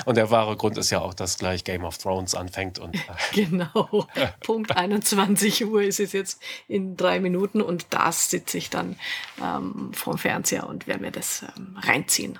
Und 0.04 0.16
der 0.16 0.30
wahre 0.30 0.56
Grund 0.56 0.78
ist 0.78 0.90
ja 0.90 1.00
auch, 1.00 1.14
dass 1.14 1.38
gleich 1.38 1.64
Game 1.64 1.84
of 1.84 1.98
Thrones 1.98 2.34
anfängt. 2.34 2.78
Und, 2.78 2.96
genau. 3.32 4.06
Punkt 4.40 4.76
21 4.76 5.66
Uhr 5.66 5.82
ist 5.82 6.00
es 6.00 6.12
jetzt 6.12 6.40
in 6.68 6.96
drei 6.96 7.20
Minuten 7.20 7.60
und 7.60 7.86
da 7.90 8.12
sitze 8.12 8.58
ich 8.58 8.70
dann 8.70 8.96
ähm, 9.42 9.92
vom 9.92 10.18
Fernseher 10.18 10.68
und 10.68 10.86
werde 10.86 11.02
mir 11.02 11.12
das 11.12 11.44
ähm, 11.56 11.76
reinziehen. 11.80 12.38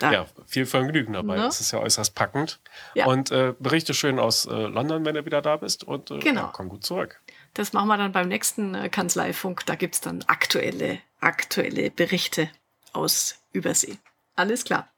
danke. 0.00 0.12
Ja, 0.14 0.26
viel 0.46 0.66
Vergnügen 0.66 1.12
dabei. 1.12 1.36
Ne? 1.36 1.46
Es 1.46 1.60
ist 1.60 1.72
ja 1.72 1.78
äußerst 1.78 2.14
packend. 2.14 2.60
Ja. 2.94 3.06
Und 3.06 3.30
äh, 3.30 3.54
berichte 3.58 3.94
schön 3.94 4.18
aus 4.18 4.46
äh, 4.46 4.50
London, 4.50 5.04
wenn 5.04 5.14
du 5.14 5.24
wieder 5.24 5.42
da 5.42 5.56
bist. 5.56 5.84
Und 5.84 6.10
äh, 6.10 6.18
genau. 6.18 6.42
Ja, 6.42 6.50
komm 6.52 6.68
gut 6.68 6.84
zurück. 6.84 7.20
Das 7.54 7.72
machen 7.72 7.88
wir 7.88 7.98
dann 7.98 8.12
beim 8.12 8.28
nächsten 8.28 8.74
äh, 8.74 8.88
Kanzleifunk. 8.88 9.66
Da 9.66 9.74
gibt 9.74 9.94
es 9.94 10.00
dann 10.00 10.24
aktuelle, 10.26 11.00
aktuelle 11.20 11.90
Berichte 11.90 12.48
aus 12.92 13.38
Übersee. 13.52 13.98
Alles 14.36 14.64
klar. 14.64 14.91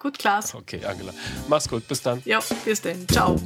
Gut, 0.00 0.18
Klaas. 0.18 0.54
Okay, 0.54 0.84
Angela. 0.84 1.12
Mach's 1.46 1.68
gut. 1.68 1.86
Bis 1.86 2.02
dann. 2.02 2.22
Ja, 2.24 2.40
bis 2.64 2.80
dann. 2.80 3.06
Ciao. 3.08 3.36